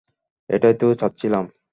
[0.49, 1.45] এটাই তো চাচ্ছিলাম।